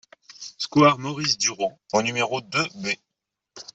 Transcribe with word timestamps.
Square 0.57 0.97
Maurice 0.97 1.37
Dureau 1.37 1.73
au 1.93 2.01
numéro 2.01 2.41
deux 2.41 2.67
B 2.73 2.87